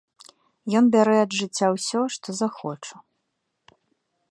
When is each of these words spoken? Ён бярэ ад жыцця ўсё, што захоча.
Ён 0.79 0.85
бярэ 0.95 1.13
ад 1.25 1.31
жыцця 1.41 1.67
ўсё, 1.75 2.01
што 2.17 2.27
захоча. 2.41 2.95